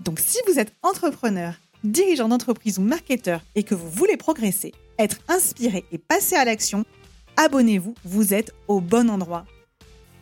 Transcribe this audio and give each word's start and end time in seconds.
Donc 0.00 0.18
si 0.18 0.38
vous 0.46 0.58
êtes 0.58 0.72
entrepreneur, 0.82 1.54
dirigeant 1.84 2.28
d'entreprise 2.28 2.78
ou 2.78 2.82
marketeur 2.82 3.42
et 3.54 3.62
que 3.62 3.74
vous 3.74 3.90
voulez 3.90 4.16
progresser, 4.16 4.72
être 4.98 5.18
inspiré 5.28 5.84
et 5.92 5.98
passer 5.98 6.36
à 6.36 6.44
l'action, 6.46 6.86
abonnez-vous, 7.36 7.94
vous 8.04 8.32
êtes 8.32 8.54
au 8.66 8.80
bon 8.80 9.10
endroit. 9.10 9.44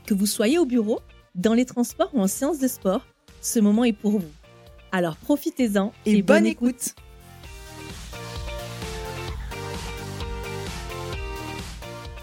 Que 0.05 0.15
vous 0.15 0.27
soyez 0.27 0.59
au 0.59 0.67
bureau, 0.67 1.01
dans 1.37 1.55
les 1.55 1.65
transports 1.65 2.11
ou 2.13 2.21
en 2.21 2.27
séance 2.27 2.59
de 2.59 2.67
sport, 2.67 3.07
ce 3.41 3.61
moment 3.61 3.85
est 3.85 3.93
pour 3.93 4.19
vous. 4.19 4.31
Alors 4.91 5.17
profitez-en 5.17 5.93
et, 6.07 6.23
bonne, 6.23 6.47
écoute. 6.47 6.97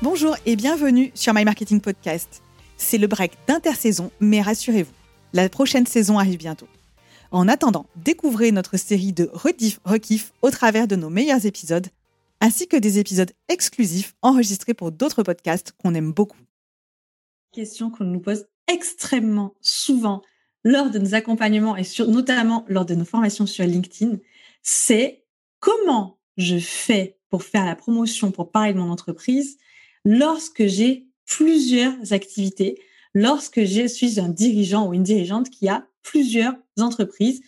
Bonjour 0.01 0.35
et 0.45 0.57
bienvenue 0.57 1.11
sur 1.15 1.33
My 1.33 1.45
Marketing 1.45 1.79
Podcast. 1.79 2.41
C'est 2.75 2.97
le 2.97 3.07
break 3.07 3.31
d'intersaison, 3.47 4.11
mais 4.19 4.41
rassurez-vous, 4.41 4.91
la 5.31 5.47
prochaine 5.47 5.85
saison 5.85 6.19
arrive 6.19 6.37
bientôt. 6.37 6.67
En 7.31 7.47
attendant, 7.47 7.85
découvrez 7.95 8.51
notre 8.51 8.77
série 8.77 9.13
de 9.13 9.29
rediff 9.33 9.79
rekiff 9.83 10.31
au 10.41 10.51
travers 10.51 10.87
de 10.87 10.95
nos 10.95 11.09
meilleurs 11.09 11.45
épisodes, 11.45 11.87
ainsi 12.41 12.67
que 12.67 12.77
des 12.77 12.99
épisodes 12.99 13.31
exclusifs 13.49 14.15
enregistrés 14.21 14.73
pour 14.73 14.91
d'autres 14.91 15.23
podcasts 15.23 15.73
qu'on 15.81 15.95
aime 15.95 16.11
beaucoup. 16.11 16.37
Question 17.51 17.89
qu'on 17.89 18.03
nous 18.03 18.19
pose 18.19 18.45
extrêmement 18.67 19.53
souvent 19.61 20.21
lors 20.63 20.89
de 20.89 20.99
nos 20.99 21.13
accompagnements 21.13 21.77
et 21.77 21.83
notamment 22.07 22.65
lors 22.67 22.85
de 22.85 22.95
nos 22.95 23.05
formations 23.05 23.45
sur 23.45 23.65
LinkedIn, 23.65 24.17
c'est 24.61 25.23
comment 25.59 26.19
je 26.37 26.57
fais 26.57 27.17
pour 27.29 27.43
faire 27.43 27.65
la 27.65 27.75
promotion, 27.75 28.31
pour 28.31 28.51
parler 28.51 28.73
de 28.73 28.79
mon 28.79 28.89
entreprise 28.89 29.57
lorsque 30.03 30.65
j'ai 30.65 31.07
plusieurs 31.25 32.13
activités, 32.13 32.79
lorsque 33.15 33.63
je 33.63 33.87
suis 33.87 34.19
un 34.19 34.29
dirigeant 34.29 34.87
ou 34.87 34.93
une 34.93 35.01
dirigeante 35.01 35.49
qui 35.49 35.67
a 35.67 35.87
plusieurs 36.03 36.53
entreprises 36.79 37.41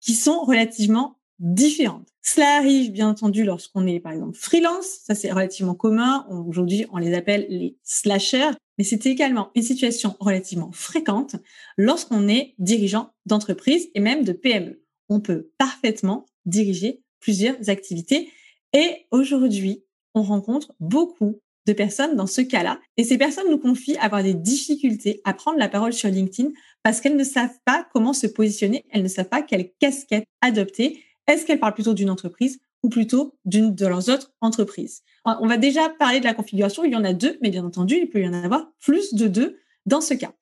qui 0.00 0.12
sont 0.12 0.42
relativement 0.42 1.16
différentes. 1.38 2.08
Cela 2.22 2.56
arrive 2.56 2.92
bien 2.92 3.08
entendu 3.08 3.44
lorsqu'on 3.44 3.86
est 3.86 4.00
par 4.00 4.12
exemple 4.12 4.36
freelance, 4.36 5.00
ça 5.04 5.14
c'est 5.14 5.32
relativement 5.32 5.74
commun, 5.74 6.26
aujourd'hui 6.30 6.86
on 6.92 6.98
les 6.98 7.14
appelle 7.14 7.46
les 7.48 7.76
slashers, 7.82 8.52
mais 8.78 8.84
c'est 8.84 9.06
également 9.06 9.50
une 9.54 9.62
situation 9.62 10.16
relativement 10.20 10.70
fréquente 10.72 11.36
lorsqu'on 11.76 12.28
est 12.28 12.54
dirigeant 12.58 13.12
d'entreprise 13.26 13.88
et 13.94 14.00
même 14.00 14.24
de 14.24 14.32
PME. 14.32 14.82
On 15.08 15.20
peut 15.20 15.50
parfaitement 15.58 16.26
diriger 16.46 17.02
plusieurs 17.18 17.70
activités 17.70 18.30
et 18.72 19.06
aujourd'hui 19.10 19.84
on 20.14 20.22
rencontre 20.22 20.74
beaucoup 20.78 21.40
de 21.66 21.72
personnes 21.72 22.16
dans 22.16 22.26
ce 22.26 22.40
cas-là. 22.40 22.80
Et 22.96 23.04
ces 23.04 23.18
personnes 23.18 23.50
nous 23.50 23.58
confient 23.58 23.96
avoir 23.98 24.22
des 24.22 24.34
difficultés 24.34 25.20
à 25.24 25.34
prendre 25.34 25.58
la 25.58 25.68
parole 25.68 25.92
sur 25.92 26.08
LinkedIn 26.08 26.50
parce 26.82 27.00
qu'elles 27.00 27.16
ne 27.16 27.24
savent 27.24 27.58
pas 27.64 27.86
comment 27.92 28.12
se 28.12 28.26
positionner, 28.26 28.84
elles 28.90 29.02
ne 29.02 29.08
savent 29.08 29.28
pas 29.28 29.42
quelle 29.42 29.70
casquette 29.78 30.24
adopter. 30.40 31.04
Est-ce 31.28 31.46
qu'elles 31.46 31.60
parlent 31.60 31.74
plutôt 31.74 31.94
d'une 31.94 32.10
entreprise 32.10 32.60
ou 32.82 32.88
plutôt 32.88 33.36
d'une 33.44 33.74
de 33.74 33.86
leurs 33.86 34.08
autres 34.08 34.32
entreprises? 34.40 35.02
On 35.24 35.46
va 35.46 35.56
déjà 35.56 35.88
parler 35.88 36.18
de 36.18 36.24
la 36.24 36.34
configuration, 36.34 36.82
il 36.84 36.92
y 36.92 36.96
en 36.96 37.04
a 37.04 37.12
deux, 37.12 37.38
mais 37.42 37.50
bien 37.50 37.64
entendu, 37.64 37.96
il 37.96 38.08
peut 38.08 38.20
y 38.20 38.28
en 38.28 38.32
avoir 38.32 38.68
plus 38.80 39.14
de 39.14 39.28
deux 39.28 39.58
dans 39.86 40.00
ce 40.00 40.14
cas. 40.14 40.32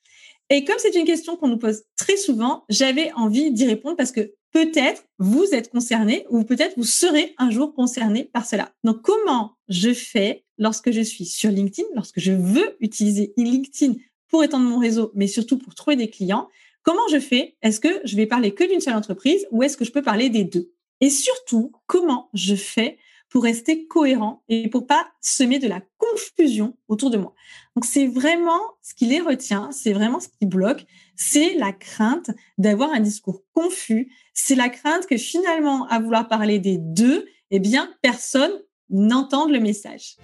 Et 0.49 0.65
comme 0.65 0.77
c'est 0.79 0.97
une 0.97 1.05
question 1.05 1.37
qu'on 1.37 1.49
nous 1.49 1.59
pose 1.59 1.85
très 1.97 2.17
souvent, 2.17 2.65
j'avais 2.69 3.13
envie 3.13 3.53
d'y 3.53 3.67
répondre 3.67 3.97
parce 3.97 4.11
que 4.11 4.35
peut-être 4.53 5.05
vous 5.19 5.45
êtes 5.53 5.71
concerné 5.71 6.27
ou 6.29 6.43
peut-être 6.43 6.75
vous 6.77 6.85
serez 6.85 7.35
un 7.39 7.51
jour 7.51 7.73
concerné 7.73 8.25
par 8.25 8.45
cela. 8.47 8.73
Donc, 8.83 9.03
comment 9.03 9.53
je 9.69 9.95
fais 9.95 10.45
lorsque 10.61 10.93
je 10.93 11.01
suis 11.01 11.25
sur 11.25 11.51
LinkedIn, 11.51 11.89
lorsque 11.97 12.21
je 12.21 12.31
veux 12.31 12.77
utiliser 12.79 13.33
LinkedIn 13.37 13.95
pour 14.29 14.45
étendre 14.45 14.67
mon 14.67 14.79
réseau, 14.79 15.11
mais 15.17 15.27
surtout 15.27 15.59
pour 15.59 15.75
trouver 15.75 15.97
des 15.97 16.09
clients 16.09 16.49
Comment 16.83 17.09
je 17.13 17.21
fais? 17.21 17.57
Est-ce 17.63 17.79
que 17.79 18.01
je 18.05 18.17
vais 18.17 18.27
parler 18.27 18.55
que 18.55 18.65
d'une 18.65 18.81
seule 18.81 18.97
entreprise 18.97 19.47
ou 19.51 19.63
est-ce 19.63 19.77
que 19.77 19.85
je 19.85 19.93
peux 19.93 20.03
parler 20.03 20.31
des 20.31 20.45
deux? 20.45 20.73
Et 21.01 21.11
surtout, 21.11 21.73
comment 21.87 22.31
je 22.33 22.55
fais 22.55 22.99
pour 23.29 23.45
rester 23.45 23.87
cohérent 23.87 24.43
et 24.49 24.69
pour 24.69 24.87
pas 24.87 25.07
semer 25.21 25.59
de 25.59 25.69
la 25.69 25.83
confusion 25.99 26.77
autour 26.89 27.11
de 27.11 27.19
moi? 27.19 27.35
Donc 27.77 27.85
c'est 27.85 28.07
vraiment 28.07 28.61
ce 28.83 28.95
qui 28.95 29.07
les 29.07 29.21
retient, 29.21 29.71
c'est 29.73 29.93
vraiment 29.93 30.21
ce 30.21 30.29
qui 30.29 30.47
bloque, 30.47 30.87
c'est 31.17 31.55
la 31.55 31.73
crainte 31.73 32.31
d'avoir 32.57 32.93
un 32.93 33.01
discours 33.01 33.43
confus, 33.53 34.11
c'est 34.33 34.57
la 34.57 34.71
crainte 34.71 35.07
que 35.07 35.19
finalement 35.19 35.87
à 35.89 36.01
vouloir 36.01 36.29
parler 36.29 36.59
des 36.59 36.79
deux, 36.79 37.27
eh 37.51 37.59
bien 37.61 37.95
personne 38.01 38.53
n'entende 38.91 39.51
le 39.51 39.61
message. 39.61 40.17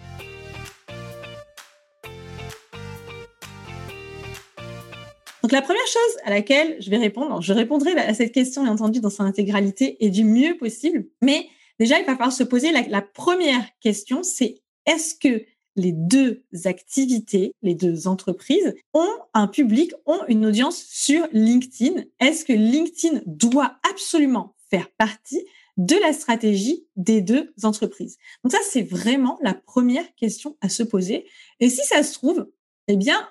Donc 5.42 5.52
la 5.52 5.62
première 5.62 5.86
chose 5.86 6.16
à 6.24 6.30
laquelle 6.30 6.76
je 6.80 6.90
vais 6.90 6.96
répondre, 6.96 7.40
je 7.40 7.52
répondrai 7.52 7.92
à 7.92 8.14
cette 8.14 8.32
question 8.32 8.64
bien 8.64 8.72
entendu 8.72 9.00
dans 9.00 9.10
son 9.10 9.22
intégralité 9.22 10.04
et 10.04 10.10
du 10.10 10.24
mieux 10.24 10.56
possible, 10.56 11.06
mais 11.22 11.48
Déjà, 11.78 11.98
il 11.98 12.06
va 12.06 12.12
falloir 12.12 12.32
se 12.32 12.42
poser 12.42 12.72
la, 12.72 13.02
première 13.02 13.64
question, 13.80 14.22
c'est 14.22 14.62
est-ce 14.86 15.14
que 15.14 15.44
les 15.74 15.92
deux 15.92 16.42
activités, 16.64 17.52
les 17.62 17.74
deux 17.74 18.08
entreprises 18.08 18.74
ont 18.94 19.12
un 19.34 19.46
public, 19.46 19.92
ont 20.06 20.20
une 20.28 20.46
audience 20.46 20.82
sur 20.88 21.26
LinkedIn? 21.32 22.04
Est-ce 22.18 22.46
que 22.46 22.54
LinkedIn 22.54 23.20
doit 23.26 23.76
absolument 23.90 24.54
faire 24.70 24.88
partie 24.96 25.44
de 25.76 25.96
la 25.96 26.12
stratégie 26.12 26.86
des 26.96 27.20
deux 27.20 27.52
entreprises 27.62 28.16
Donc 28.42 28.52
ça, 28.52 28.58
c'est 28.70 28.82
vraiment 28.82 29.38
la 29.42 29.54
première 29.54 30.14
question 30.14 30.56
à 30.60 30.68
se 30.68 30.82
poser. 30.82 31.26
Et 31.60 31.68
si 31.68 31.84
ça 31.84 32.02
se 32.02 32.14
trouve, 32.14 32.50
eh 32.88 32.96
bien, 32.96 33.28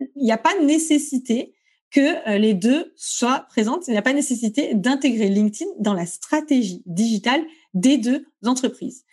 il 0.00 0.24
n'y 0.24 0.32
a 0.32 0.38
pas 0.38 0.58
nécessité 0.60 1.54
que 1.90 2.28
euh, 2.28 2.38
les 2.38 2.54
deux 2.54 2.92
soient 2.96 3.46
présentes. 3.48 3.86
Il 3.86 3.92
n'y 3.92 3.98
a 3.98 4.02
pas 4.02 4.14
nécessité 4.14 4.74
d'intégrer 4.74 5.28
LinkedIn 5.28 5.70
dans 5.78 5.94
la 5.94 6.06
stratégie 6.06 6.82
digitale 6.86 7.44
des 7.74 7.98
deux 7.98 8.24
entreprises. 8.44 9.04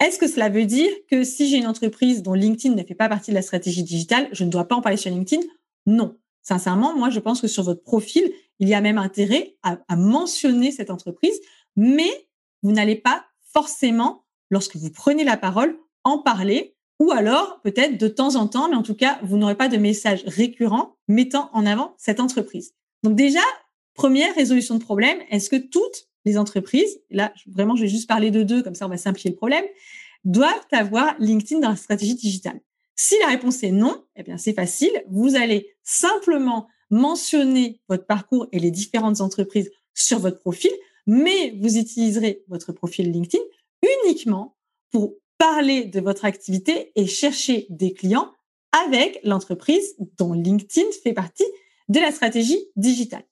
Est-ce 0.00 0.18
que 0.18 0.26
cela 0.26 0.48
veut 0.48 0.66
dire 0.66 0.90
que 1.08 1.22
si 1.22 1.48
j'ai 1.48 1.58
une 1.58 1.68
entreprise 1.68 2.22
dont 2.22 2.34
LinkedIn 2.34 2.74
ne 2.74 2.82
fait 2.82 2.96
pas 2.96 3.08
partie 3.08 3.30
de 3.30 3.36
la 3.36 3.42
stratégie 3.42 3.84
digitale, 3.84 4.28
je 4.32 4.42
ne 4.42 4.50
dois 4.50 4.66
pas 4.66 4.74
en 4.74 4.80
parler 4.80 4.96
sur 4.96 5.10
LinkedIn? 5.10 5.42
Non. 5.86 6.16
Sincèrement, 6.42 6.94
moi, 6.96 7.08
je 7.08 7.20
pense 7.20 7.40
que 7.40 7.46
sur 7.46 7.62
votre 7.62 7.82
profil, 7.82 8.30
il 8.58 8.68
y 8.68 8.74
a 8.74 8.80
même 8.80 8.98
intérêt 8.98 9.56
à, 9.62 9.78
à 9.88 9.96
mentionner 9.96 10.72
cette 10.72 10.90
entreprise, 10.90 11.40
mais 11.76 12.28
vous 12.62 12.72
n'allez 12.72 12.96
pas 12.96 13.24
forcément, 13.52 14.24
lorsque 14.50 14.76
vous 14.76 14.90
prenez 14.90 15.24
la 15.24 15.36
parole, 15.36 15.78
en 16.04 16.18
parler 16.18 16.76
ou 17.00 17.10
alors 17.10 17.60
peut-être 17.62 17.98
de 17.98 18.08
temps 18.08 18.36
en 18.36 18.46
temps, 18.46 18.68
mais 18.68 18.76
en 18.76 18.82
tout 18.82 18.94
cas, 18.94 19.18
vous 19.22 19.36
n'aurez 19.36 19.56
pas 19.56 19.68
de 19.68 19.76
message 19.76 20.22
récurrent 20.26 20.96
mettant 21.08 21.50
en 21.52 21.66
avant 21.66 21.94
cette 21.98 22.20
entreprise. 22.20 22.74
Donc 23.02 23.16
déjà, 23.16 23.40
première 23.94 24.34
résolution 24.34 24.76
de 24.76 24.82
problème, 24.82 25.18
est-ce 25.30 25.50
que 25.50 25.56
toutes 25.56 26.08
les 26.24 26.38
entreprises, 26.38 27.00
là 27.10 27.32
vraiment 27.46 27.76
je 27.76 27.82
vais 27.82 27.88
juste 27.88 28.08
parler 28.08 28.30
de 28.30 28.42
deux, 28.42 28.62
comme 28.62 28.74
ça 28.74 28.86
on 28.86 28.90
va 28.90 28.96
simplifier 28.96 29.30
le 29.30 29.36
problème, 29.36 29.64
doivent 30.24 30.66
avoir 30.72 31.14
LinkedIn 31.18 31.60
dans 31.60 31.70
la 31.70 31.76
stratégie 31.76 32.14
digitale? 32.14 32.60
Si 32.96 33.14
la 33.20 33.28
réponse 33.28 33.62
est 33.62 33.72
non, 33.72 34.04
eh 34.16 34.22
bien 34.22 34.38
c'est 34.38 34.54
facile, 34.54 34.92
vous 35.10 35.36
allez 35.36 35.74
simplement 35.82 36.68
mentionner 36.90 37.80
votre 37.88 38.06
parcours 38.06 38.46
et 38.52 38.60
les 38.60 38.70
différentes 38.70 39.20
entreprises 39.20 39.70
sur 39.94 40.18
votre 40.18 40.38
profil, 40.38 40.70
mais 41.06 41.54
vous 41.60 41.76
utiliserez 41.78 42.42
votre 42.48 42.72
profil 42.72 43.10
LinkedIn 43.10 43.42
uniquement 44.04 44.56
pour 44.90 45.14
parler 45.38 45.84
de 45.84 46.00
votre 46.00 46.24
activité 46.24 46.92
et 46.96 47.06
chercher 47.06 47.66
des 47.70 47.92
clients 47.92 48.32
avec 48.86 49.20
l'entreprise 49.24 49.94
dont 50.18 50.32
LinkedIn 50.32 50.86
fait 51.02 51.12
partie 51.12 51.44
de 51.88 52.00
la 52.00 52.12
stratégie 52.12 52.58
digitale. 52.76 53.24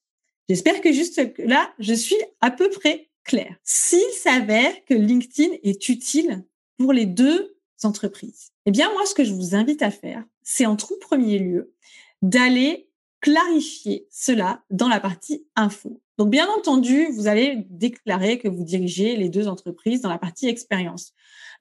J'espère 0.49 0.81
que 0.81 0.93
juste 0.93 1.21
là, 1.39 1.73
je 1.79 1.95
suis 1.95 2.17
à 2.41 2.51
peu 2.51 2.69
près 2.69 3.09
claire. 3.25 3.57
S'il 3.65 4.11
s'avère 4.13 4.73
que 4.85 4.95
LinkedIn 4.95 5.57
est 5.63 5.89
utile 5.89 6.45
pour 6.79 6.93
les 6.93 7.07
deux 7.07 7.57
entreprises, 7.85 8.53
eh 8.67 8.71
bien, 8.71 8.93
moi, 8.93 9.07
ce 9.07 9.15
que 9.15 9.25
je 9.25 9.33
vous 9.33 9.55
invite 9.55 9.83
à 9.83 9.91
faire, 9.91 10.25
c'est 10.43 10.67
en 10.67 10.77
tout 10.77 10.99
premier 11.01 11.39
lieu 11.39 11.75
d'aller 12.21 12.89
clarifier 13.23 14.07
cela 14.11 14.63
dans 14.69 14.89
la 14.89 15.01
partie 15.01 15.47
info. 15.57 16.03
Donc, 16.19 16.29
bien 16.29 16.47
entendu, 16.59 17.07
vous 17.13 17.29
allez 17.29 17.65
déclarer 17.71 18.39
que 18.39 18.49
vous 18.49 18.65
dirigez 18.65 19.17
les 19.17 19.31
deux 19.31 19.49
entreprises 19.49 20.03
dans 20.03 20.11
la 20.11 20.19
partie 20.19 20.49
expérience. 20.49 21.15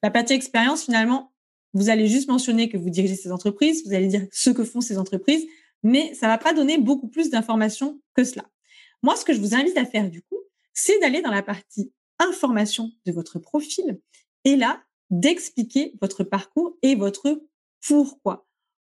La 0.04 0.12
partie 0.12 0.34
expérience, 0.34 0.84
finalement, 0.84 1.32
vous 1.74 1.90
allez 1.90 2.08
juste 2.08 2.28
mentionner 2.28 2.68
que 2.68 2.78
vous 2.78 2.90
dirigez 2.90 3.16
ces 3.16 3.32
entreprises, 3.32 3.86
vous 3.86 3.94
allez 3.94 4.08
dire 4.08 4.28
ce 4.32 4.50
que 4.50 4.66
font 4.66 4.82
ces 4.82 4.98
entreprises, 4.98 5.46
mais 5.84 6.14
ça 6.16 6.28
va 6.28 6.38
pas 6.38 6.54
donner 6.54 6.78
beaucoup 6.78 7.08
plus 7.08 7.30
d'informations 7.30 8.02
que 8.14 8.24
cela. 8.24 8.44
Moi, 9.04 9.16
ce 9.16 9.24
que 9.24 9.34
je 9.34 9.40
vous 9.40 9.56
invite 9.56 9.78
à 9.78 9.86
faire 9.86 10.10
du 10.10 10.22
coup, 10.22 10.40
c'est 10.74 11.00
d'aller 11.00 11.22
dans 11.22 11.32
la 11.32 11.44
partie 11.44 11.94
information 12.20 12.92
de 13.06 13.12
votre 13.12 13.40
profil 13.40 14.00
et 14.44 14.56
là, 14.56 14.82
d'expliquer 15.10 15.94
votre 16.02 16.24
parcours 16.24 16.78
et 16.82 16.96
votre 16.96 17.42
pourquoi. 17.86 18.48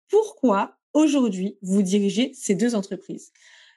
Pourquoi 0.08 0.78
aujourd'hui 0.94 1.56
vous 1.62 1.82
dirigez 1.82 2.32
ces 2.34 2.54
deux 2.54 2.74
entreprises 2.74 3.32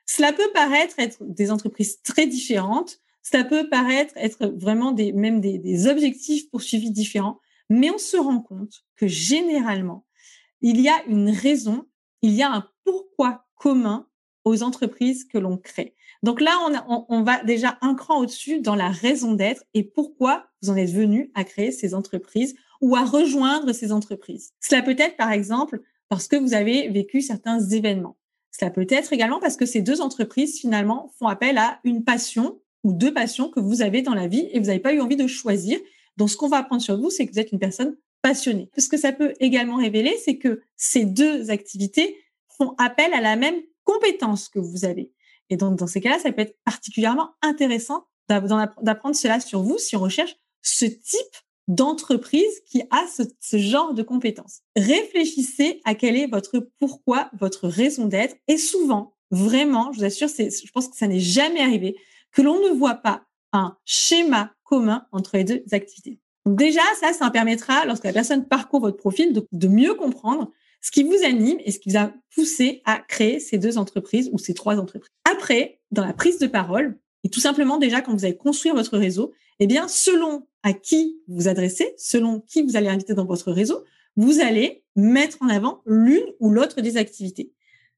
Cela 0.05 0.33
peut 0.33 0.51
paraître 0.53 0.95
être 0.99 1.23
des 1.23 1.51
entreprises 1.51 2.01
très 2.01 2.27
différentes, 2.27 2.99
ça 3.21 3.43
peut 3.43 3.69
paraître 3.69 4.13
être 4.17 4.47
vraiment 4.47 4.91
des, 4.91 5.11
même 5.11 5.41
des, 5.41 5.87
objectifs 5.87 6.49
poursuivis 6.51 6.91
différents, 6.91 7.39
mais 7.69 7.89
on 7.89 7.97
se 7.97 8.17
rend 8.17 8.39
compte 8.39 8.85
que 8.95 9.07
généralement, 9.07 10.05
il 10.61 10.79
y 10.79 10.89
a 10.89 11.03
une 11.07 11.29
raison, 11.29 11.87
il 12.21 12.33
y 12.33 12.43
a 12.43 12.51
un 12.51 12.69
pourquoi 12.83 13.47
commun 13.55 14.07
aux 14.43 14.61
entreprises 14.61 15.25
que 15.25 15.39
l'on 15.39 15.57
crée. 15.57 15.95
Donc 16.21 16.39
là, 16.39 16.51
on, 17.09 17.23
va 17.23 17.43
déjà 17.43 17.79
un 17.81 17.95
cran 17.95 18.19
au-dessus 18.19 18.59
dans 18.61 18.75
la 18.75 18.89
raison 18.89 19.33
d'être 19.33 19.63
et 19.73 19.83
pourquoi 19.83 20.47
vous 20.61 20.69
en 20.69 20.75
êtes 20.75 20.91
venu 20.91 21.31
à 21.33 21.43
créer 21.43 21.71
ces 21.71 21.95
entreprises 21.95 22.55
ou 22.79 22.95
à 22.95 23.03
rejoindre 23.03 23.73
ces 23.73 23.91
entreprises. 23.91 24.53
Cela 24.59 24.83
peut 24.83 24.95
être, 24.97 25.17
par 25.17 25.31
exemple, 25.31 25.81
parce 26.09 26.27
que 26.27 26.35
vous 26.35 26.53
avez 26.53 26.89
vécu 26.89 27.21
certains 27.21 27.59
événements. 27.59 28.17
Cela 28.51 28.71
peut 28.71 28.87
être 28.89 29.11
également 29.11 29.39
parce 29.39 29.57
que 29.57 29.65
ces 29.65 29.81
deux 29.81 30.01
entreprises, 30.01 30.59
finalement, 30.59 31.11
font 31.19 31.27
appel 31.27 31.57
à 31.57 31.79
une 31.83 32.03
passion 32.03 32.59
ou 32.83 32.93
deux 32.93 33.13
passions 33.13 33.49
que 33.49 33.59
vous 33.59 33.81
avez 33.81 34.01
dans 34.01 34.13
la 34.13 34.27
vie 34.27 34.47
et 34.51 34.59
vous 34.59 34.67
n'avez 34.67 34.79
pas 34.79 34.93
eu 34.93 35.01
envie 35.01 35.17
de 35.17 35.27
choisir. 35.27 35.79
Donc, 36.17 36.29
ce 36.29 36.37
qu'on 36.37 36.47
va 36.47 36.57
apprendre 36.57 36.81
sur 36.81 36.97
vous, 36.97 37.09
c'est 37.09 37.25
que 37.25 37.33
vous 37.33 37.39
êtes 37.39 37.51
une 37.51 37.59
personne 37.59 37.97
passionnée. 38.21 38.69
Ce 38.77 38.87
que 38.87 38.97
ça 38.97 39.11
peut 39.11 39.33
également 39.39 39.77
révéler, 39.77 40.15
c'est 40.23 40.37
que 40.37 40.61
ces 40.77 41.05
deux 41.05 41.51
activités 41.51 42.17
font 42.57 42.75
appel 42.77 43.13
à 43.13 43.21
la 43.21 43.35
même 43.35 43.55
compétence 43.83 44.47
que 44.49 44.59
vous 44.59 44.85
avez. 44.85 45.11
Et 45.49 45.57
donc, 45.57 45.77
dans 45.77 45.87
ces 45.87 46.01
cas-là, 46.01 46.19
ça 46.19 46.31
peut 46.31 46.41
être 46.41 46.57
particulièrement 46.63 47.31
intéressant 47.41 48.05
d'apprendre 48.29 49.15
cela 49.15 49.39
sur 49.39 49.61
vous 49.61 49.77
si 49.77 49.95
on 49.95 49.99
recherche 49.99 50.35
ce 50.61 50.85
type 50.85 51.35
d'entreprise 51.67 52.61
qui 52.65 52.83
a 52.91 53.05
ce, 53.07 53.57
genre 53.57 53.93
de 53.93 54.03
compétences. 54.03 54.61
Réfléchissez 54.75 55.81
à 55.83 55.95
quel 55.95 56.15
est 56.15 56.27
votre 56.27 56.59
pourquoi, 56.79 57.29
votre 57.39 57.67
raison 57.67 58.05
d'être. 58.05 58.35
Et 58.47 58.57
souvent, 58.57 59.15
vraiment, 59.31 59.91
je 59.91 59.99
vous 59.99 60.05
assure, 60.05 60.27
je 60.27 60.71
pense 60.71 60.87
que 60.87 60.97
ça 60.97 61.07
n'est 61.07 61.19
jamais 61.19 61.61
arrivé 61.61 61.95
que 62.31 62.41
l'on 62.41 62.61
ne 62.61 62.73
voit 62.73 62.95
pas 62.95 63.23
un 63.53 63.77
schéma 63.85 64.53
commun 64.63 65.05
entre 65.11 65.37
les 65.37 65.43
deux 65.43 65.63
activités. 65.71 66.19
Donc 66.45 66.57
déjà, 66.57 66.81
ça, 66.99 67.13
ça 67.13 67.29
permettra, 67.31 67.85
lorsque 67.85 68.03
la 68.03 68.13
personne 68.13 68.47
parcourt 68.47 68.81
votre 68.81 68.97
profil, 68.97 69.33
de 69.51 69.67
mieux 69.67 69.95
comprendre 69.95 70.51
ce 70.85 70.91
qui 70.91 71.03
vous 71.03 71.17
anime 71.25 71.57
et 71.65 71.71
ce 71.71 71.79
qui 71.79 71.89
vous 71.89 71.97
a 71.97 72.13
poussé 72.35 72.83
à 72.85 72.99
créer 72.99 73.39
ces 73.39 73.57
deux 73.57 73.79
entreprises 73.79 74.29
ou 74.31 74.37
ces 74.37 74.53
trois 74.53 74.77
entreprises. 74.77 75.09
Après, 75.31 75.79
dans 75.89 76.05
la 76.05 76.13
prise 76.13 76.37
de 76.37 76.45
parole, 76.45 76.99
et 77.25 77.29
tout 77.29 77.39
simplement 77.39 77.79
déjà 77.79 78.01
quand 78.01 78.13
vous 78.13 78.23
allez 78.23 78.37
construire 78.37 78.75
votre 78.75 78.99
réseau, 78.99 79.33
eh 79.59 79.65
bien, 79.65 79.87
selon 79.87 80.47
à 80.61 80.73
qui 80.73 81.17
vous 81.27 81.47
adressez, 81.47 81.95
selon 81.97 82.39
qui 82.41 82.61
vous 82.61 82.77
allez 82.77 82.87
inviter 82.87 83.15
dans 83.15 83.25
votre 83.25 83.51
réseau, 83.51 83.83
vous 84.15 84.41
allez 84.41 84.83
mettre 84.95 85.37
en 85.41 85.49
avant 85.49 85.81
l'une 85.87 86.25
ou 86.39 86.51
l'autre 86.51 86.81
des 86.81 86.97
activités. 86.97 87.51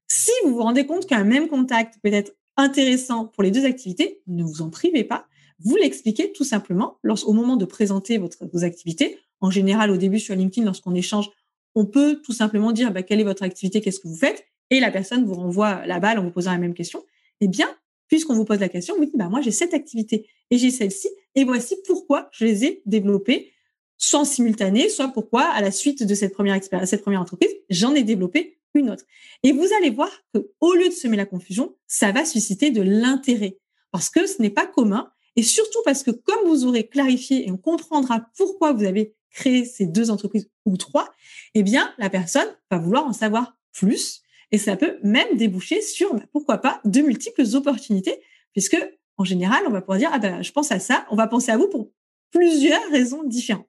Si 0.06 0.30
vous 0.44 0.54
vous 0.54 0.62
rendez 0.62 0.86
compte 0.86 1.06
qu'un 1.06 1.24
même 1.24 1.48
contact 1.48 1.98
peut 2.02 2.10
être 2.10 2.32
intéressant 2.56 3.26
pour 3.26 3.42
les 3.42 3.50
deux 3.50 3.66
activités, 3.66 4.22
ne 4.28 4.42
vous 4.42 4.62
en 4.62 4.70
privez 4.70 5.04
pas. 5.04 5.26
Vous 5.60 5.76
l'expliquez 5.76 6.32
tout 6.32 6.44
simplement 6.44 6.98
au 7.04 7.32
moment 7.34 7.56
de 7.56 7.66
présenter 7.66 8.16
votre, 8.16 8.46
vos 8.50 8.64
activités. 8.64 9.18
En 9.42 9.50
général, 9.50 9.90
au 9.90 9.98
début 9.98 10.20
sur 10.20 10.34
LinkedIn, 10.34 10.64
lorsqu'on 10.64 10.94
échange, 10.94 11.28
on 11.74 11.84
peut 11.84 12.22
tout 12.24 12.32
simplement 12.32 12.72
dire 12.72 12.92
bah, 12.92 13.02
quelle 13.02 13.20
est 13.20 13.24
votre 13.24 13.42
activité, 13.42 13.82
qu'est-ce 13.82 14.00
que 14.00 14.08
vous 14.08 14.16
faites, 14.16 14.46
et 14.70 14.80
la 14.80 14.90
personne 14.90 15.26
vous 15.26 15.34
renvoie 15.34 15.84
la 15.84 16.00
balle 16.00 16.18
en 16.18 16.22
vous 16.22 16.30
posant 16.30 16.52
la 16.52 16.58
même 16.58 16.74
question. 16.74 17.04
Eh 17.42 17.48
bien, 17.48 17.68
puisqu'on 18.08 18.34
vous 18.34 18.44
pose 18.44 18.60
la 18.60 18.68
question, 18.68 18.96
vous 18.96 19.04
dites 19.04 19.16
bah, 19.16 19.28
moi 19.28 19.40
j'ai 19.40 19.50
cette 19.50 19.74
activité 19.74 20.28
et 20.50 20.58
j'ai 20.58 20.70
celle-ci, 20.70 21.08
et 21.34 21.44
voici 21.44 21.76
pourquoi 21.86 22.28
je 22.32 22.44
les 22.44 22.64
ai 22.64 22.82
développées, 22.86 23.52
soit 23.96 24.20
en 24.20 24.24
simultané, 24.24 24.88
soit 24.88 25.08
pourquoi 25.08 25.42
à 25.42 25.60
la 25.60 25.70
suite 25.70 26.02
de 26.02 26.14
cette 26.14 26.32
première 26.32 26.58
cette 26.84 27.02
première 27.02 27.20
entreprise, 27.20 27.50
j'en 27.70 27.94
ai 27.94 28.02
développé 28.02 28.58
une 28.74 28.90
autre. 28.90 29.04
Et 29.42 29.52
vous 29.52 29.66
allez 29.78 29.90
voir 29.90 30.10
que 30.34 30.50
au 30.60 30.74
lieu 30.74 30.88
de 30.88 30.94
semer 30.94 31.16
la 31.16 31.26
confusion, 31.26 31.76
ça 31.86 32.12
va 32.12 32.24
susciter 32.24 32.70
de 32.70 32.82
l'intérêt 32.82 33.58
parce 33.90 34.10
que 34.10 34.26
ce 34.26 34.40
n'est 34.42 34.50
pas 34.50 34.66
commun 34.66 35.10
et 35.36 35.42
surtout 35.42 35.78
parce 35.84 36.02
que 36.02 36.10
comme 36.10 36.46
vous 36.46 36.66
aurez 36.66 36.86
clarifié 36.86 37.46
et 37.46 37.50
on 37.50 37.56
comprendra 37.56 38.26
pourquoi 38.36 38.72
vous 38.72 38.84
avez 38.84 39.14
créer 39.30 39.64
ces 39.64 39.86
deux 39.86 40.10
entreprises 40.10 40.50
ou 40.64 40.76
trois, 40.76 41.12
eh 41.54 41.62
bien, 41.62 41.94
la 41.98 42.10
personne 42.10 42.48
va 42.70 42.78
vouloir 42.78 43.06
en 43.06 43.12
savoir 43.12 43.56
plus. 43.72 44.22
Et 44.50 44.56
ça 44.56 44.76
peut 44.76 44.98
même 45.02 45.36
déboucher 45.36 45.82
sur, 45.82 46.14
bah, 46.14 46.22
pourquoi 46.32 46.58
pas, 46.58 46.80
de 46.84 47.00
multiples 47.02 47.44
opportunités, 47.54 48.18
puisque 48.52 48.78
en 49.18 49.24
général, 49.24 49.62
on 49.66 49.70
va 49.70 49.82
pouvoir 49.82 49.98
dire, 49.98 50.10
ah 50.12 50.18
ben, 50.18 50.42
je 50.42 50.52
pense 50.52 50.72
à 50.72 50.78
ça, 50.78 51.06
on 51.10 51.16
va 51.16 51.26
penser 51.26 51.52
à 51.52 51.58
vous 51.58 51.68
pour 51.68 51.90
plusieurs 52.30 52.80
raisons 52.90 53.24
différentes. 53.24 53.66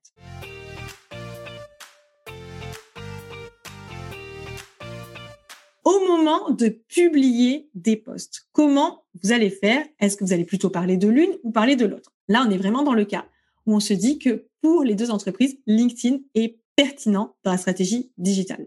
Au 5.84 6.00
moment 6.08 6.52
de 6.52 6.70
publier 6.70 7.70
des 7.74 7.98
posts, 7.98 8.48
comment 8.54 9.04
vous 9.22 9.31
allez 9.31 9.50
faire? 9.50 9.86
Est-ce 10.00 10.16
que 10.16 10.24
vous 10.24 10.34
allez 10.34 10.46
plutôt 10.46 10.70
parler 10.70 10.98
de 10.98 11.08
l'une 11.08 11.36
ou 11.44 11.52
parler 11.52 11.76
de 11.76 11.86
l'autre? 11.86 12.14
Là, 12.28 12.46
on 12.48 12.52
est 12.52 12.58
vraiment 12.58 12.84
dans 12.84 12.94
le 12.94 13.06
cas 13.06 13.26
où 13.66 13.76
on 13.76 13.80
se 13.80 13.94
dit 13.94 14.18
que 14.20 14.46
pour 14.62 14.84
les 14.84 14.96
deux 14.96 15.12
entreprises, 15.12 15.58
LinkedIn 15.66 16.20
est 16.36 16.60
pertinent 16.80 17.36
dans 17.44 17.52
la 17.52 17.58
stratégie 17.58 18.14
digitale 18.18 18.66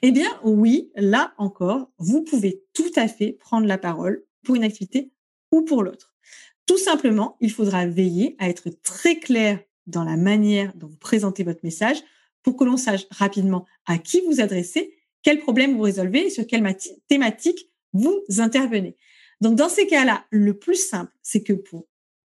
Eh 0.00 0.12
bien, 0.12 0.40
oui, 0.44 0.90
là 0.96 1.34
encore, 1.36 1.90
vous 1.98 2.22
pouvez 2.22 2.64
tout 2.72 2.90
à 2.96 3.06
fait 3.06 3.32
prendre 3.32 3.66
la 3.66 3.76
parole 3.76 4.24
pour 4.42 4.54
une 4.54 4.64
activité 4.64 5.12
ou 5.52 5.60
pour 5.60 5.82
l'autre. 5.82 6.14
Tout 6.64 6.78
simplement, 6.78 7.36
il 7.38 7.52
faudra 7.52 7.84
veiller 7.84 8.34
à 8.38 8.48
être 8.48 8.70
très 8.82 9.16
clair 9.16 9.60
dans 9.86 10.04
la 10.04 10.16
manière 10.16 10.72
dont 10.74 10.86
vous 10.86 10.96
présentez 10.96 11.44
votre 11.44 11.60
message 11.62 11.98
pour 12.42 12.56
que 12.56 12.64
l'on 12.64 12.78
sache 12.78 13.06
rapidement 13.10 13.66
à 13.84 13.98
qui 13.98 14.22
vous 14.22 14.40
adressez, 14.40 14.96
quel 15.22 15.38
problème 15.38 15.76
vous 15.76 15.82
résolvez 15.82 16.28
et 16.28 16.30
sur 16.30 16.46
quelle 16.46 16.66
thématique 17.08 17.70
vous 17.92 18.22
intervenez. 18.38 18.96
Donc, 19.42 19.56
dans 19.56 19.68
ces 19.68 19.86
cas-là, 19.86 20.24
le 20.30 20.58
plus 20.58 20.82
simple, 20.82 21.12
c'est 21.20 21.42
que 21.42 21.52
pour 21.52 21.86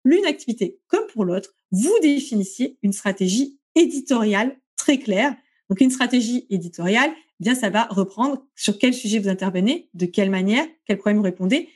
l'une 0.03 0.25
activité 0.25 0.81
comme 0.87 1.07
pour 1.07 1.23
l'autre, 1.23 1.55
vous 1.71 1.97
définissiez 2.01 2.77
une 2.83 2.91
stratégie 2.91 3.57
éditoriale 3.75 4.59
très 4.83 4.99
claire. 4.99 5.33
Donc, 5.69 5.79
une 5.79 5.91
stratégie 5.91 6.45
éditoriale, 6.49 7.09
eh 7.15 7.43
bien, 7.43 7.55
ça 7.55 7.69
va 7.69 7.85
reprendre 7.89 8.45
sur 8.55 8.77
quel 8.77 8.93
sujet 8.93 9.19
vous 9.19 9.29
intervenez, 9.29 9.89
de 9.93 10.05
quelle 10.05 10.29
manière, 10.29 10.65
quel 10.85 10.97
problème 10.97 11.17
vous 11.17 11.23
répondez, 11.23 11.69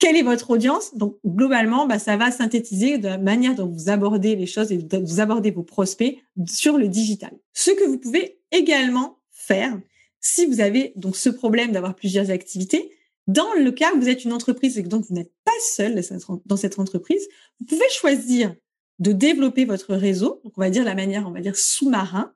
quelle 0.00 0.16
est 0.16 0.22
votre 0.22 0.50
audience. 0.50 0.96
Donc, 0.96 1.18
globalement, 1.24 1.86
bah, 1.86 2.00
ça 2.00 2.16
va 2.16 2.32
synthétiser 2.32 2.98
de 2.98 3.06
la 3.06 3.18
manière 3.18 3.54
dont 3.54 3.68
vous 3.68 3.88
abordez 3.88 4.34
les 4.34 4.46
choses 4.46 4.72
et 4.72 4.78
vous 4.78 5.20
abordez 5.20 5.52
vos 5.52 5.62
prospects 5.62 6.18
sur 6.46 6.76
le 6.76 6.88
digital. 6.88 7.32
Ce 7.52 7.70
que 7.70 7.84
vous 7.84 7.98
pouvez 7.98 8.40
également 8.50 9.20
faire, 9.30 9.78
si 10.20 10.46
vous 10.46 10.60
avez 10.60 10.92
donc 10.96 11.16
ce 11.16 11.30
problème 11.30 11.70
d'avoir 11.70 11.94
plusieurs 11.94 12.30
activités, 12.30 12.90
dans 13.28 13.54
le 13.54 13.70
cas 13.70 13.94
où 13.94 14.00
vous 14.00 14.08
êtes 14.08 14.24
une 14.24 14.32
entreprise 14.32 14.76
et 14.76 14.82
que 14.82 14.88
donc 14.88 15.06
vous 15.08 15.14
n'êtes 15.14 15.32
pas 15.44 15.52
seul 15.60 15.98
dans 16.44 16.56
cette 16.56 16.78
entreprise, 16.78 17.26
vous 17.60 17.66
pouvez 17.66 17.88
choisir 17.90 18.54
de 18.98 19.12
développer 19.12 19.64
votre 19.64 19.94
réseau, 19.94 20.40
on 20.44 20.60
va 20.60 20.70
dire 20.70 20.84
la 20.84 20.94
manière, 20.94 21.26
on 21.26 21.32
va 21.32 21.40
dire 21.40 21.56
sous-marin, 21.56 22.32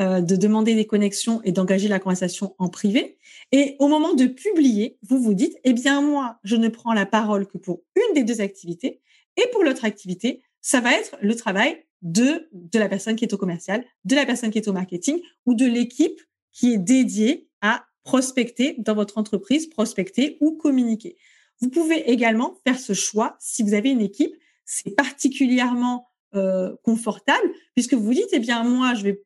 euh, 0.00 0.20
de 0.20 0.36
demander 0.36 0.74
des 0.74 0.86
connexions 0.86 1.40
et 1.44 1.52
d'engager 1.52 1.88
la 1.88 1.98
conversation 1.98 2.54
en 2.58 2.68
privé. 2.68 3.18
Et 3.52 3.76
au 3.78 3.88
moment 3.88 4.14
de 4.14 4.26
publier, 4.26 4.98
vous 5.02 5.20
vous 5.20 5.34
dites, 5.34 5.56
eh 5.64 5.72
bien 5.72 6.00
moi, 6.00 6.38
je 6.44 6.56
ne 6.56 6.68
prends 6.68 6.92
la 6.92 7.06
parole 7.06 7.46
que 7.46 7.58
pour 7.58 7.82
une 7.96 8.14
des 8.14 8.24
deux 8.24 8.40
activités, 8.40 9.00
et 9.36 9.46
pour 9.52 9.64
l'autre 9.64 9.84
activité, 9.84 10.42
ça 10.60 10.80
va 10.80 10.92
être 10.92 11.16
le 11.20 11.34
travail 11.34 11.84
de 12.02 12.48
de 12.52 12.78
la 12.78 12.88
personne 12.88 13.16
qui 13.16 13.24
est 13.24 13.32
au 13.32 13.38
commercial, 13.38 13.84
de 14.04 14.14
la 14.14 14.24
personne 14.24 14.50
qui 14.50 14.58
est 14.58 14.68
au 14.68 14.72
marketing 14.72 15.20
ou 15.46 15.54
de 15.54 15.66
l'équipe 15.66 16.20
qui 16.52 16.72
est 16.74 16.78
dédiée 16.78 17.48
à 17.60 17.84
prospecter 18.02 18.74
dans 18.78 18.94
votre 18.94 19.18
entreprise, 19.18 19.66
prospecter 19.66 20.38
ou 20.40 20.52
communiquer. 20.52 21.16
Vous 21.60 21.70
pouvez 21.70 22.10
également 22.10 22.56
faire 22.64 22.78
ce 22.78 22.92
choix 22.92 23.36
si 23.40 23.62
vous 23.62 23.74
avez 23.74 23.90
une 23.90 24.00
équipe 24.00 24.34
c'est 24.68 24.94
particulièrement 24.94 26.08
euh, 26.34 26.76
confortable 26.82 27.50
puisque 27.74 27.94
vous 27.94 28.12
dites, 28.12 28.28
eh 28.32 28.38
bien, 28.38 28.62
moi, 28.62 28.94
je 28.94 29.02
vais 29.02 29.22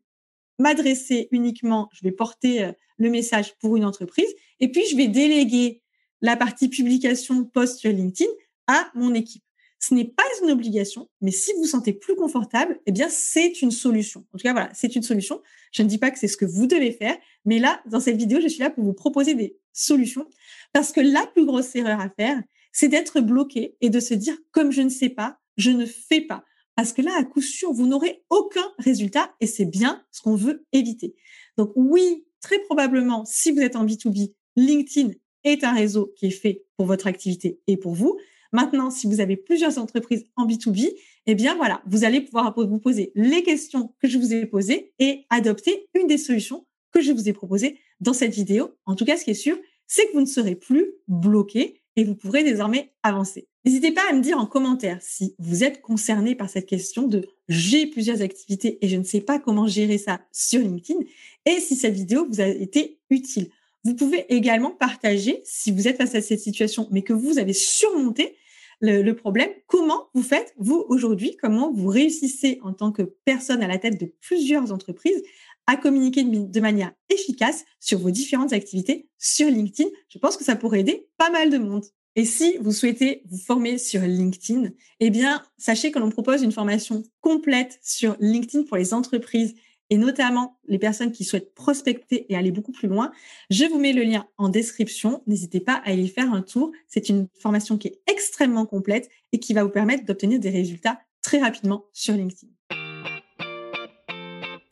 m'adresser 0.60 1.28
uniquement, 1.32 1.88
je 1.92 2.04
vais 2.04 2.12
porter 2.12 2.64
euh, 2.64 2.72
le 2.96 3.10
message 3.10 3.56
pour 3.58 3.76
une 3.76 3.84
entreprise 3.84 4.32
et 4.60 4.70
puis 4.70 4.86
je 4.88 4.96
vais 4.96 5.08
déléguer 5.08 5.82
la 6.20 6.36
partie 6.36 6.68
publication 6.68 7.44
post 7.44 7.80
sur 7.80 7.90
LinkedIn 7.90 8.30
à 8.68 8.88
mon 8.94 9.12
équipe. 9.14 9.42
Ce 9.80 9.94
n'est 9.94 10.04
pas 10.04 10.22
une 10.44 10.52
obligation, 10.52 11.10
mais 11.20 11.32
si 11.32 11.52
vous 11.54 11.62
vous 11.62 11.66
sentez 11.66 11.92
plus 11.92 12.14
confortable, 12.14 12.80
eh 12.86 12.92
bien, 12.92 13.08
c'est 13.08 13.62
une 13.62 13.72
solution. 13.72 14.24
En 14.32 14.38
tout 14.38 14.44
cas, 14.44 14.52
voilà, 14.52 14.70
c'est 14.74 14.94
une 14.94 15.02
solution. 15.02 15.42
Je 15.72 15.82
ne 15.82 15.88
dis 15.88 15.98
pas 15.98 16.12
que 16.12 16.20
c'est 16.20 16.28
ce 16.28 16.36
que 16.36 16.44
vous 16.44 16.68
devez 16.68 16.92
faire, 16.92 17.16
mais 17.44 17.58
là, 17.58 17.82
dans 17.86 17.98
cette 17.98 18.16
vidéo, 18.16 18.40
je 18.40 18.46
suis 18.46 18.60
là 18.60 18.70
pour 18.70 18.84
vous 18.84 18.92
proposer 18.92 19.34
des 19.34 19.56
solutions 19.72 20.30
parce 20.72 20.92
que 20.92 21.00
la 21.00 21.26
plus 21.26 21.44
grosse 21.44 21.74
erreur 21.74 21.98
à 21.98 22.08
faire, 22.10 22.40
c'est 22.72 22.88
d'être 22.88 23.20
bloqué 23.20 23.76
et 23.80 23.90
de 23.90 24.00
se 24.00 24.14
dire, 24.14 24.36
comme 24.50 24.72
je 24.72 24.82
ne 24.82 24.88
sais 24.88 25.10
pas, 25.10 25.38
je 25.56 25.70
ne 25.70 25.86
fais 25.86 26.22
pas. 26.22 26.44
Parce 26.74 26.92
que 26.92 27.02
là, 27.02 27.12
à 27.18 27.24
coup 27.24 27.42
sûr, 27.42 27.72
vous 27.72 27.86
n'aurez 27.86 28.24
aucun 28.30 28.72
résultat 28.78 29.34
et 29.40 29.46
c'est 29.46 29.66
bien 29.66 30.02
ce 30.10 30.22
qu'on 30.22 30.34
veut 30.34 30.64
éviter. 30.72 31.14
Donc 31.58 31.72
oui, 31.76 32.24
très 32.40 32.58
probablement, 32.60 33.24
si 33.26 33.52
vous 33.52 33.60
êtes 33.60 33.76
en 33.76 33.84
B2B, 33.84 34.32
LinkedIn 34.56 35.10
est 35.44 35.64
un 35.64 35.74
réseau 35.74 36.12
qui 36.16 36.26
est 36.26 36.30
fait 36.30 36.64
pour 36.76 36.86
votre 36.86 37.06
activité 37.06 37.60
et 37.66 37.76
pour 37.76 37.94
vous. 37.94 38.18
Maintenant, 38.52 38.90
si 38.90 39.06
vous 39.06 39.20
avez 39.20 39.36
plusieurs 39.36 39.78
entreprises 39.78 40.26
en 40.36 40.46
B2B, 40.46 40.94
eh 41.26 41.34
bien 41.34 41.54
voilà, 41.56 41.82
vous 41.86 42.04
allez 42.04 42.20
pouvoir 42.20 42.54
vous 42.56 42.78
poser 42.78 43.12
les 43.14 43.42
questions 43.42 43.94
que 44.00 44.08
je 44.08 44.18
vous 44.18 44.32
ai 44.32 44.46
posées 44.46 44.92
et 44.98 45.24
adopter 45.30 45.88
une 45.94 46.06
des 46.06 46.18
solutions 46.18 46.66
que 46.92 47.00
je 47.00 47.12
vous 47.12 47.28
ai 47.28 47.32
proposées 47.32 47.78
dans 48.00 48.12
cette 48.12 48.34
vidéo. 48.34 48.74
En 48.84 48.94
tout 48.94 49.04
cas, 49.04 49.16
ce 49.16 49.24
qui 49.24 49.30
est 49.30 49.34
sûr, 49.34 49.58
c'est 49.86 50.06
que 50.06 50.12
vous 50.12 50.20
ne 50.20 50.26
serez 50.26 50.54
plus 50.54 50.92
bloqué 51.08 51.81
et 51.96 52.04
vous 52.04 52.14
pourrez 52.14 52.44
désormais 52.44 52.92
avancer. 53.02 53.48
N'hésitez 53.64 53.92
pas 53.92 54.02
à 54.10 54.12
me 54.12 54.20
dire 54.20 54.38
en 54.38 54.46
commentaire 54.46 54.98
si 55.00 55.34
vous 55.38 55.62
êtes 55.62 55.80
concerné 55.80 56.34
par 56.34 56.48
cette 56.48 56.66
question 56.66 57.06
de 57.06 57.28
j'ai 57.48 57.86
plusieurs 57.86 58.22
activités 58.22 58.78
et 58.80 58.88
je 58.88 58.96
ne 58.96 59.04
sais 59.04 59.20
pas 59.20 59.38
comment 59.38 59.66
gérer 59.66 59.98
ça 59.98 60.20
sur 60.32 60.60
LinkedIn 60.60 61.00
et 61.46 61.60
si 61.60 61.76
cette 61.76 61.94
vidéo 61.94 62.26
vous 62.28 62.40
a 62.40 62.46
été 62.46 62.98
utile. 63.10 63.50
Vous 63.84 63.94
pouvez 63.94 64.32
également 64.32 64.70
partager 64.70 65.42
si 65.44 65.70
vous 65.70 65.86
êtes 65.86 65.96
face 65.96 66.14
à 66.14 66.20
cette 66.20 66.40
situation 66.40 66.88
mais 66.90 67.02
que 67.02 67.12
vous 67.12 67.38
avez 67.38 67.52
surmonté 67.52 68.36
le, 68.82 69.12
problème, 69.12 69.50
comment 69.68 70.08
vous 70.12 70.22
faites, 70.22 70.54
vous, 70.58 70.84
aujourd'hui, 70.88 71.36
comment 71.40 71.72
vous 71.72 71.86
réussissez 71.86 72.58
en 72.62 72.72
tant 72.72 72.90
que 72.90 73.02
personne 73.24 73.62
à 73.62 73.68
la 73.68 73.78
tête 73.78 74.00
de 74.00 74.12
plusieurs 74.20 74.72
entreprises 74.72 75.22
à 75.66 75.76
communiquer 75.76 76.24
de 76.24 76.60
manière 76.60 76.92
efficace 77.08 77.64
sur 77.80 77.98
vos 77.98 78.10
différentes 78.10 78.52
activités 78.52 79.08
sur 79.18 79.48
LinkedIn. 79.48 79.88
Je 80.08 80.18
pense 80.18 80.36
que 80.36 80.44
ça 80.44 80.56
pourrait 80.56 80.80
aider 80.80 81.08
pas 81.18 81.30
mal 81.30 81.50
de 81.50 81.58
monde. 81.58 81.84
Et 82.14 82.24
si 82.26 82.58
vous 82.60 82.72
souhaitez 82.72 83.22
vous 83.30 83.38
former 83.38 83.78
sur 83.78 84.02
LinkedIn, 84.02 84.70
eh 85.00 85.10
bien, 85.10 85.42
sachez 85.56 85.90
que 85.90 85.98
l'on 85.98 86.10
propose 86.10 86.42
une 86.42 86.52
formation 86.52 87.02
complète 87.20 87.78
sur 87.82 88.16
LinkedIn 88.20 88.64
pour 88.64 88.76
les 88.76 88.92
entreprises 88.92 89.54
et 89.88 89.96
notamment 89.96 90.58
les 90.68 90.78
personnes 90.78 91.12
qui 91.12 91.24
souhaitent 91.24 91.54
prospecter 91.54 92.26
et 92.30 92.36
aller 92.36 92.50
beaucoup 92.50 92.72
plus 92.72 92.88
loin. 92.88 93.12
Je 93.50 93.64
vous 93.64 93.78
mets 93.78 93.92
le 93.92 94.02
lien 94.02 94.26
en 94.38 94.48
description. 94.48 95.22
N'hésitez 95.26 95.60
pas 95.60 95.82
à 95.84 95.92
y 95.92 96.08
faire 96.08 96.32
un 96.32 96.42
tour. 96.42 96.72
C'est 96.88 97.08
une 97.08 97.28
formation 97.38 97.78
qui 97.78 97.88
est 97.88 98.00
extrêmement 98.06 98.66
complète 98.66 99.10
et 99.32 99.38
qui 99.38 99.54
va 99.54 99.64
vous 99.64 99.70
permettre 99.70 100.04
d'obtenir 100.04 100.38
des 100.38 100.50
résultats 100.50 100.98
très 101.22 101.40
rapidement 101.40 101.84
sur 101.92 102.14
LinkedIn. 102.14 102.48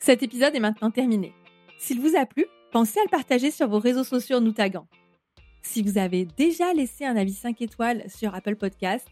Cet 0.01 0.23
épisode 0.23 0.55
est 0.55 0.59
maintenant 0.59 0.89
terminé. 0.89 1.31
S'il 1.77 2.01
vous 2.01 2.17
a 2.17 2.25
plu, 2.25 2.47
pensez 2.71 2.99
à 2.99 3.03
le 3.03 3.11
partager 3.11 3.51
sur 3.51 3.67
vos 3.67 3.77
réseaux 3.77 4.03
sociaux 4.03 4.37
en 4.37 4.41
nous 4.41 4.51
taguant. 4.51 4.87
Si 5.61 5.83
vous 5.83 5.99
avez 5.99 6.25
déjà 6.25 6.73
laissé 6.73 7.05
un 7.05 7.15
avis 7.15 7.35
5 7.35 7.61
étoiles 7.61 8.09
sur 8.09 8.33
Apple 8.33 8.55
Podcast, 8.55 9.09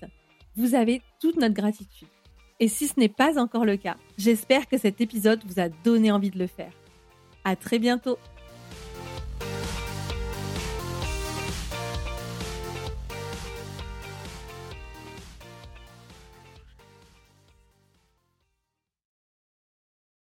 vous 0.56 0.74
avez 0.74 1.04
toute 1.22 1.38
notre 1.38 1.54
gratitude. 1.54 2.08
Et 2.60 2.68
si 2.68 2.88
ce 2.88 3.00
n'est 3.00 3.08
pas 3.08 3.40
encore 3.40 3.66
le 3.66 3.78
cas, 3.78 3.98
j'espère 4.18 4.68
que 4.68 4.80
cet 4.80 5.00
épisode 5.00 5.44
vous 5.46 5.60
a 5.60 5.70
donné 5.70 6.12
envie 6.12 6.32
de 6.32 6.40
le 6.40 6.48
faire. 6.48 6.74
À 7.44 7.56
très 7.56 7.78
bientôt! 7.78 8.18